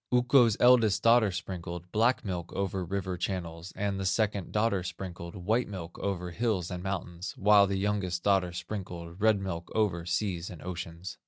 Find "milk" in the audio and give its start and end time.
2.25-2.51, 5.67-5.99, 9.39-9.69